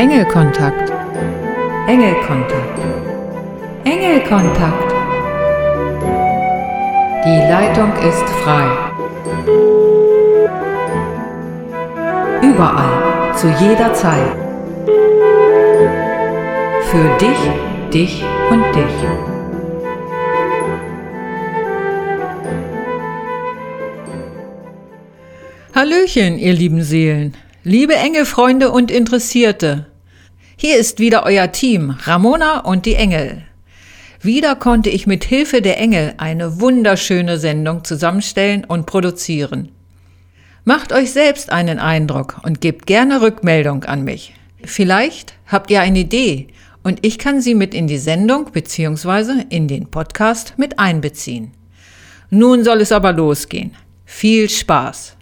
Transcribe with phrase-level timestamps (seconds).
[0.00, 0.90] Engelkontakt.
[1.86, 2.78] Engelkontakt.
[3.84, 4.94] Engelkontakt.
[7.26, 8.66] Die Leitung ist frei.
[12.40, 14.32] Überall, zu jeder Zeit.
[16.90, 18.96] Für dich, dich und dich.
[25.74, 27.36] Hallöchen, ihr lieben Seelen.
[27.64, 29.89] Liebe Engelfreunde und Interessierte,
[30.60, 33.40] hier ist wieder euer Team, Ramona und die Engel.
[34.20, 39.70] Wieder konnte ich mit Hilfe der Engel eine wunderschöne Sendung zusammenstellen und produzieren.
[40.66, 44.34] Macht euch selbst einen Eindruck und gebt gerne Rückmeldung an mich.
[44.62, 46.48] Vielleicht habt ihr eine Idee
[46.82, 49.44] und ich kann sie mit in die Sendung bzw.
[49.48, 51.52] in den Podcast mit einbeziehen.
[52.28, 53.74] Nun soll es aber losgehen.
[54.04, 55.16] Viel Spaß!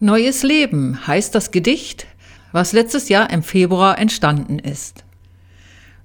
[0.00, 2.06] Neues Leben heißt das Gedicht,
[2.52, 5.02] was letztes Jahr im Februar entstanden ist.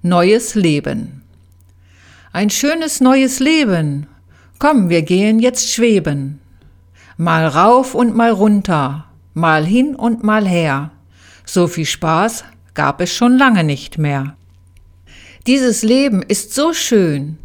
[0.02, 1.22] Neues Leben.
[2.32, 4.08] Ein schönes neues Leben.
[4.58, 6.40] Komm, wir gehen jetzt schweben.
[7.16, 10.90] Mal rauf und mal runter, mal hin und mal her.
[11.44, 14.36] So viel Spaß gab es schon lange nicht mehr.
[15.46, 17.38] Dieses Leben ist so schön.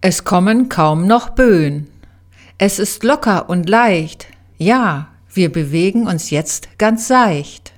[0.00, 1.88] Es kommen kaum noch Böen.
[2.56, 4.28] Es ist locker und leicht.
[4.56, 7.72] Ja, wir bewegen uns jetzt ganz seicht.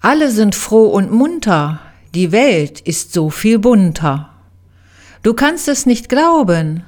[0.00, 1.80] Alle sind froh und munter,
[2.14, 4.30] die Welt ist so viel bunter.
[5.22, 6.84] Du kannst es nicht glauben,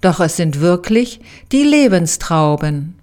[0.00, 1.20] doch es sind wirklich
[1.52, 2.96] die Lebenstrauben.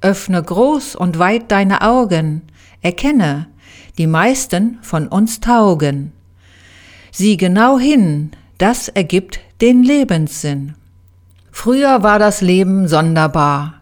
[0.00, 2.42] Öffne groß und weit deine Augen,
[2.82, 3.48] erkenne,
[3.98, 6.12] die meisten von uns taugen.
[7.10, 10.74] Sieh genau hin, das ergibt den Lebenssinn.
[11.50, 13.75] Früher war das Leben sonderbar,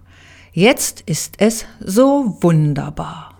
[0.56, 3.36] Jetzt ist es so wunderbar.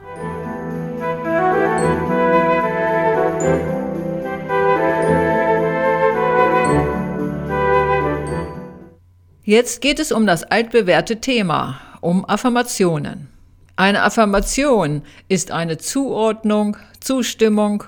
[9.44, 13.28] Jetzt geht es um das altbewährte Thema, um Affirmationen.
[13.76, 17.84] Eine Affirmation ist eine Zuordnung, Zustimmung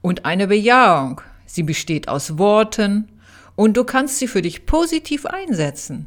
[0.00, 1.20] und eine Bejahung.
[1.44, 3.10] Sie besteht aus Worten
[3.56, 6.06] und du kannst sie für dich positiv einsetzen.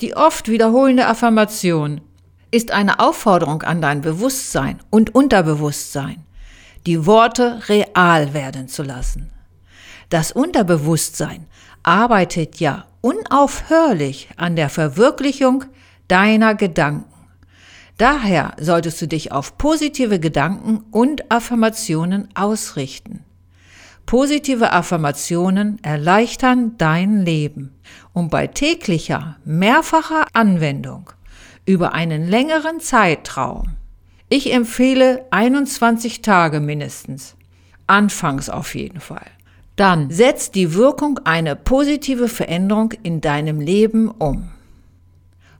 [0.00, 2.02] Die oft wiederholende Affirmation
[2.50, 6.24] ist eine Aufforderung an dein Bewusstsein und Unterbewusstsein,
[6.84, 9.30] die Worte real werden zu lassen.
[10.10, 11.46] Das Unterbewusstsein
[11.82, 15.64] arbeitet ja unaufhörlich an der Verwirklichung
[16.08, 17.12] deiner Gedanken.
[17.98, 23.25] Daher solltest du dich auf positive Gedanken und Affirmationen ausrichten.
[24.06, 27.74] Positive Affirmationen erleichtern dein Leben
[28.12, 31.10] und bei täglicher, mehrfacher Anwendung
[31.64, 33.70] über einen längeren Zeitraum.
[34.28, 37.34] Ich empfehle 21 Tage mindestens.
[37.88, 39.26] Anfangs auf jeden Fall.
[39.74, 44.50] Dann setzt die Wirkung eine positive Veränderung in deinem Leben um.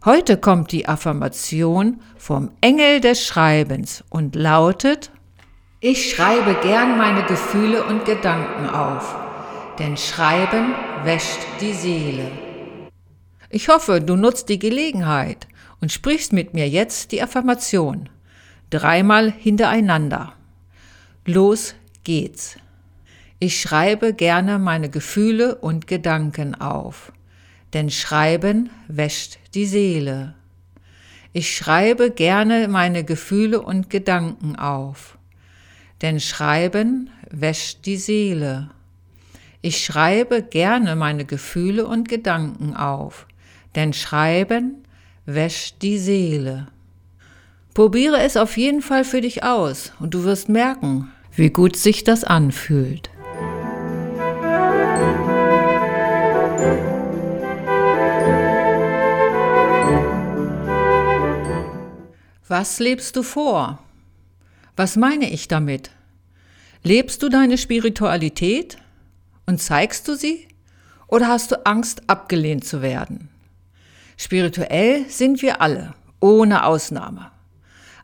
[0.05, 5.11] Heute kommt die Affirmation vom Engel des Schreibens und lautet
[5.81, 9.15] ich schreibe gern meine Gefühle und Gedanken auf,
[9.79, 12.31] denn Schreiben wäscht die Seele.
[13.51, 15.47] Ich hoffe, du nutzt die Gelegenheit
[15.83, 18.09] und sprichst mit mir jetzt die Affirmation.
[18.71, 20.33] Dreimal hintereinander.
[21.27, 22.57] Los geht's.
[23.39, 27.13] Ich schreibe gerne meine Gefühle und Gedanken auf,
[27.75, 30.37] denn Schreiben wäscht die Seele.
[31.35, 35.16] Ich schreibe gerne meine Gefühle und Gedanken auf
[36.03, 38.71] denn Schreiben wäscht die Seele.
[39.63, 43.27] Ich schreibe gerne meine Gefühle und Gedanken auf,
[43.75, 44.85] denn Schreiben
[45.25, 46.69] wäscht die Seele.
[47.75, 52.05] Probiere es auf jeden Fall für dich aus und du wirst merken, wie gut sich
[52.05, 53.11] das anfühlt.
[62.49, 63.81] Was lebst du vor?
[64.77, 65.91] Was meine ich damit?
[66.83, 68.77] Lebst du deine Spiritualität
[69.47, 70.47] und zeigst du sie?
[71.09, 73.31] Oder hast du Angst, abgelehnt zu werden?
[74.19, 77.31] Spirituell sind wir alle, ohne Ausnahme.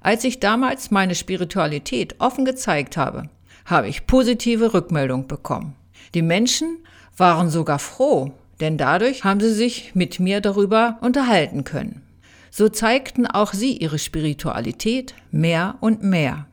[0.01, 3.25] Als ich damals meine Spiritualität offen gezeigt habe,
[3.67, 5.77] habe ich positive Rückmeldung bekommen.
[6.15, 6.79] Die Menschen
[7.19, 12.01] waren sogar froh, denn dadurch haben sie sich mit mir darüber unterhalten können.
[12.51, 16.47] So zeigten auch sie ihre Spiritualität mehr und mehr.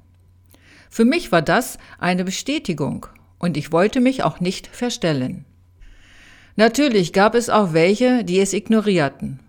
[0.90, 3.06] Für mich war das eine Bestätigung
[3.38, 5.46] und ich wollte mich auch nicht verstellen.
[6.56, 9.40] Natürlich gab es auch welche, die es ignorierten.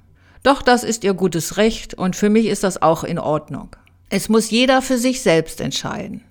[0.43, 3.75] Doch das ist ihr gutes Recht und für mich ist das auch in Ordnung.
[4.11, 6.23] Es muss jeder für sich selbst entscheiden.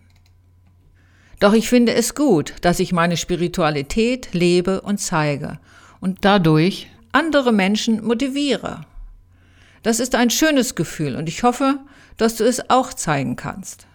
[1.39, 5.59] Doch ich finde es gut, dass ich meine Spiritualität lebe und zeige
[6.00, 8.81] und dadurch andere Menschen motiviere.
[9.83, 11.79] Das ist ein schönes Gefühl und ich hoffe,
[12.17, 13.88] dass du es auch zeigen kannst.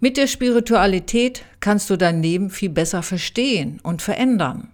[0.00, 4.70] Mit der Spiritualität kannst du dein Leben viel besser verstehen und verändern.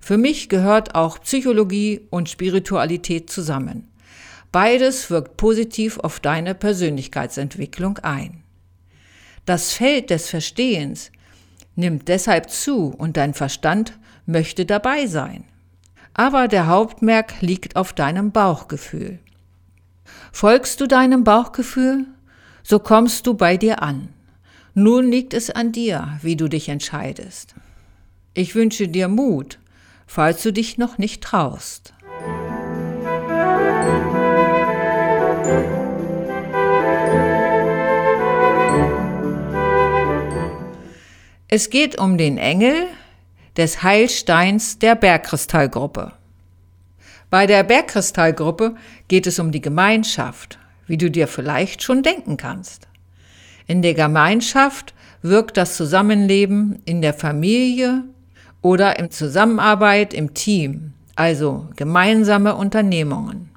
[0.00, 3.86] Für mich gehört auch Psychologie und Spiritualität zusammen.
[4.50, 8.42] Beides wirkt positiv auf deine Persönlichkeitsentwicklung ein.
[9.46, 11.12] Das Feld des Verstehens
[11.76, 15.44] nimmt deshalb zu und dein Verstand möchte dabei sein.
[16.12, 19.20] Aber der Hauptmerk liegt auf deinem Bauchgefühl.
[20.32, 22.06] Folgst du deinem Bauchgefühl,
[22.64, 24.08] so kommst du bei dir an.
[24.74, 27.54] Nun liegt es an dir, wie du dich entscheidest.
[28.34, 29.58] Ich wünsche dir Mut,
[30.06, 31.92] falls du dich noch nicht traust.
[41.48, 42.86] Es geht um den Engel
[43.56, 46.12] des Heilsteins der Bergkristallgruppe.
[47.28, 48.76] Bei der Bergkristallgruppe
[49.08, 52.89] geht es um die Gemeinschaft, wie du dir vielleicht schon denken kannst.
[53.70, 58.02] In der Gemeinschaft wirkt das Zusammenleben in der Familie
[58.62, 63.48] oder in Zusammenarbeit im Team, also gemeinsame Unternehmungen.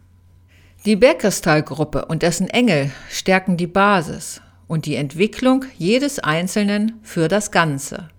[0.85, 7.49] Die Bergkristallgruppe und dessen Engel stärken die Basis und die Entwicklung jedes Einzelnen für das
[7.49, 8.09] Ganze.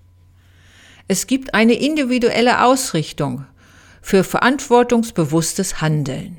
[1.06, 3.46] Es gibt eine individuelle Ausrichtung
[4.02, 6.38] für verantwortungsbewusstes Handeln.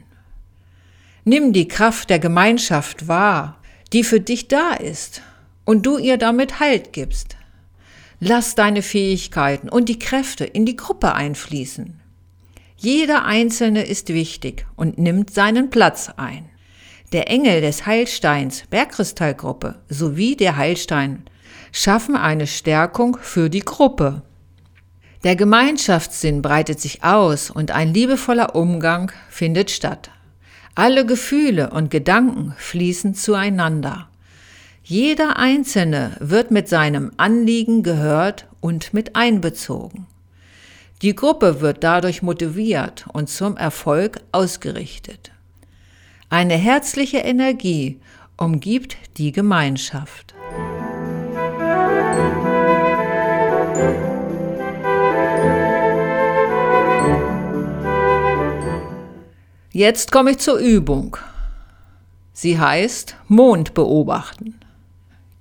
[1.23, 3.61] Nimm die Kraft der Gemeinschaft wahr,
[3.93, 5.21] die für dich da ist
[5.65, 7.35] und du ihr damit Halt gibst.
[8.19, 11.99] Lass deine Fähigkeiten und die Kräfte in die Gruppe einfließen.
[12.77, 16.49] Jeder Einzelne ist wichtig und nimmt seinen Platz ein.
[17.11, 21.23] Der Engel des Heilsteins Bergkristallgruppe sowie der Heilstein
[21.71, 24.23] schaffen eine Stärkung für die Gruppe.
[25.23, 30.11] Der Gemeinschaftssinn breitet sich aus und ein liebevoller Umgang findet statt.
[30.75, 34.09] Alle Gefühle und Gedanken fließen zueinander.
[34.87, 40.05] Jeder Einzelne wird mit seinem Anliegen gehört und mit einbezogen.
[41.01, 45.31] Die Gruppe wird dadurch motiviert und zum Erfolg ausgerichtet.
[46.29, 47.99] Eine herzliche Energie
[48.37, 50.35] umgibt die Gemeinschaft.
[59.71, 61.17] Jetzt komme ich zur Übung.
[62.33, 64.59] Sie heißt Mond beobachten.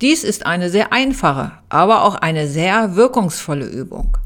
[0.04, 4.18] Dies ist eine sehr einfache, aber auch eine sehr wirkungsvolle Übung.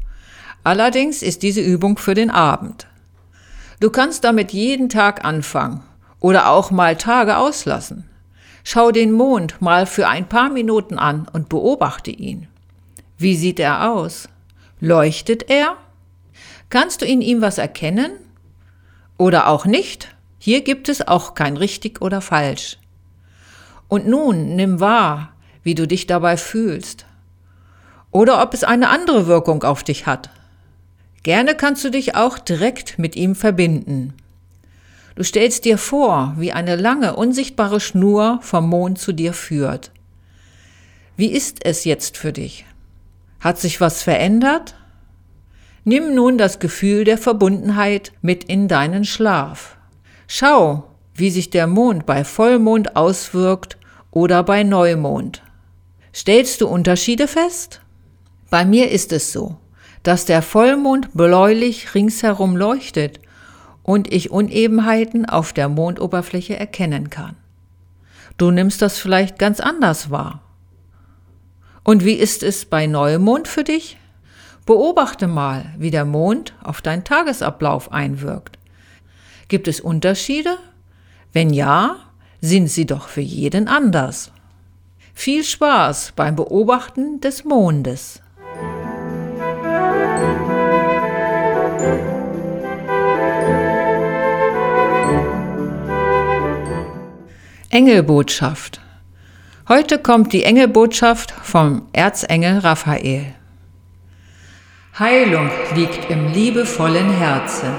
[0.61, 2.85] Allerdings ist diese Übung für den Abend.
[3.79, 5.81] Du kannst damit jeden Tag anfangen
[6.19, 8.09] oder auch mal Tage auslassen.
[8.65, 12.49] Schau den Mond mal für ein paar Minuten an und beobachte ihn.
[13.17, 14.27] Wie sieht er aus?
[14.81, 15.77] Leuchtet er?
[16.69, 18.11] Kannst du in ihm was erkennen?
[19.17, 20.13] Oder auch nicht?
[20.39, 22.79] Hier gibt es auch kein richtig oder falsch.
[23.87, 25.31] Und nun nimm wahr,
[25.63, 27.05] wie du dich dabei fühlst.
[28.11, 30.29] Oder ob es eine andere Wirkung auf dich hat.
[31.23, 34.13] Gerne kannst du dich auch direkt mit ihm verbinden.
[35.15, 39.91] Du stellst dir vor, wie eine lange, unsichtbare Schnur vom Mond zu dir führt.
[41.17, 42.65] Wie ist es jetzt für dich?
[43.41, 44.75] Hat sich was verändert?
[45.83, 49.75] Nimm nun das Gefühl der Verbundenheit mit in deinen Schlaf.
[50.27, 53.77] Schau, wie sich der Mond bei Vollmond auswirkt
[54.11, 55.41] oder bei Neumond.
[56.13, 57.81] Stellst du Unterschiede fest?
[58.49, 59.57] Bei mir ist es so,
[60.03, 63.19] dass der Vollmond bläulich ringsherum leuchtet
[63.83, 67.35] und ich Unebenheiten auf der Mondoberfläche erkennen kann.
[68.37, 70.41] Du nimmst das vielleicht ganz anders wahr.
[71.83, 73.97] Und wie ist es bei Neumond für dich?
[74.65, 78.59] Beobachte mal, wie der Mond auf deinen Tagesablauf einwirkt.
[79.47, 80.57] Gibt es Unterschiede?
[81.33, 81.95] Wenn ja,
[82.41, 84.31] sind sie doch für jeden anders.
[85.21, 88.21] Viel Spaß beim Beobachten des Mondes.
[97.69, 98.79] Engelbotschaft.
[99.67, 103.35] Heute kommt die Engelbotschaft vom Erzengel Raphael.
[104.97, 107.73] Heilung liegt im liebevollen Herzen.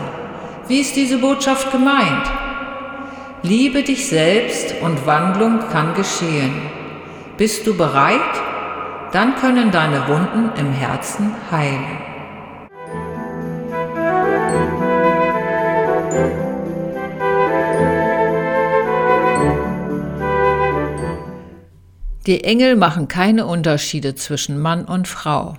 [0.68, 2.30] Wie ist diese Botschaft gemeint?
[3.42, 6.79] Liebe dich selbst und Wandlung kann geschehen.
[7.40, 8.20] Bist du bereit?
[9.14, 11.86] Dann können deine Wunden im Herzen heilen.
[22.26, 25.56] Die Engel machen keine Unterschiede zwischen Mann und Frau.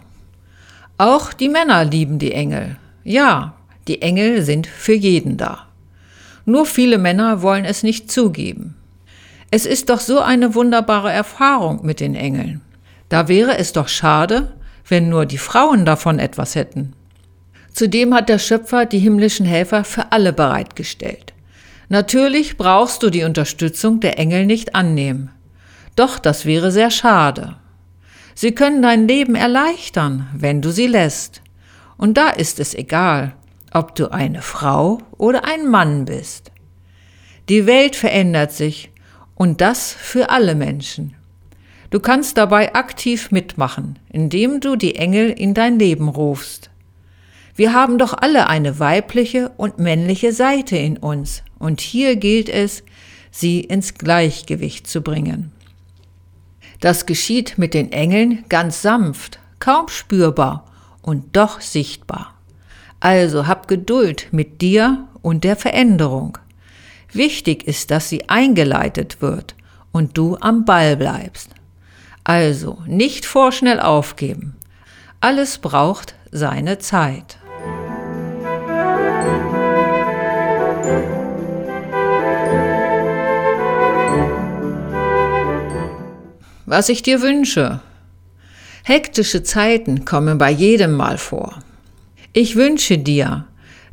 [1.00, 2.78] Auch die Männer lieben die Engel.
[3.04, 3.56] Ja,
[3.88, 5.66] die Engel sind für jeden da.
[6.46, 8.76] Nur viele Männer wollen es nicht zugeben.
[9.54, 12.62] Es ist doch so eine wunderbare Erfahrung mit den Engeln.
[13.10, 14.54] Da wäre es doch schade,
[14.88, 16.94] wenn nur die Frauen davon etwas hätten.
[17.74, 21.34] Zudem hat der Schöpfer die himmlischen Helfer für alle bereitgestellt.
[21.90, 25.32] Natürlich brauchst du die Unterstützung der Engel nicht annehmen.
[25.98, 27.58] Doch das wäre sehr schade.
[28.34, 31.42] Sie können dein Leben erleichtern, wenn du sie lässt.
[31.98, 33.36] Und da ist es egal,
[33.74, 36.52] ob du eine Frau oder ein Mann bist.
[37.50, 38.91] Die Welt verändert sich
[39.36, 41.16] und das für alle Menschen.
[41.90, 46.70] Du kannst dabei aktiv mitmachen, indem du die Engel in dein Leben rufst.
[47.56, 52.84] Wir haben doch alle eine weibliche und männliche Seite in uns, und hier gilt es,
[53.30, 55.52] sie ins Gleichgewicht zu bringen.
[56.80, 60.66] Das geschieht mit den Engeln ganz sanft, kaum spürbar
[61.02, 62.34] und doch sichtbar.
[63.00, 66.38] Also hab Geduld mit dir und der Veränderung.
[67.14, 69.56] Wichtig ist, dass sie eingeleitet wird
[69.92, 71.50] und du am Ball bleibst.
[72.24, 74.56] Also nicht vorschnell aufgeben.
[75.20, 77.38] Alles braucht seine Zeit.
[86.66, 87.82] Was ich dir wünsche.
[88.84, 91.60] Hektische Zeiten kommen bei jedem mal vor.
[92.34, 93.46] Ich wünsche dir,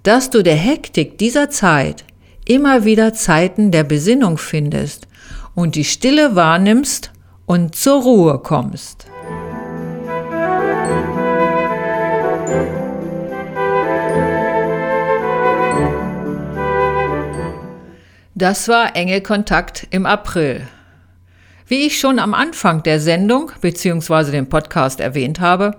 [0.04, 2.04] dass du der Hektik dieser Zeit
[2.48, 5.06] immer wieder Zeiten der Besinnung findest
[5.54, 7.12] und die Stille wahrnimmst
[7.46, 9.06] und zur Ruhe kommst.
[18.34, 20.62] Das war enge Kontakt im April.
[21.66, 24.30] Wie ich schon am Anfang der Sendung bzw.
[24.30, 25.76] dem Podcast erwähnt habe,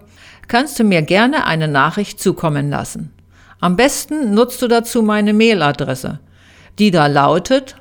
[0.48, 3.12] kannst du mir gerne eine Nachricht zukommen lassen.
[3.60, 6.20] Am besten nutzt du dazu meine Mailadresse,
[6.80, 7.76] die da lautet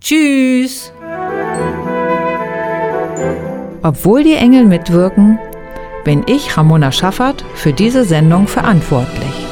[0.00, 0.92] Tschüss!
[3.82, 5.38] Obwohl die Engel mitwirken,
[6.04, 9.49] bin ich, Ramona Schaffert, für diese Sendung verantwortlich.